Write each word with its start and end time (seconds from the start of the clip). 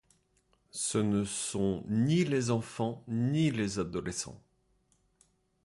Ce 0.71 0.97
ne 0.97 1.23
sont 1.25 1.83
ni 1.87 2.23
les 2.25 2.49
enfants, 2.49 3.03
ni 3.07 3.51
les 3.51 3.77
adolescents. 3.77 4.41